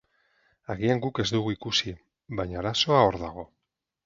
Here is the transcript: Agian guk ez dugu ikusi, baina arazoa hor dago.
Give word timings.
Agian 0.75 1.03
guk 1.03 1.21
ez 1.23 1.27
dugu 1.35 1.53
ikusi, 1.57 1.95
baina 2.41 2.59
arazoa 2.63 3.05
hor 3.07 3.21
dago. 3.27 3.47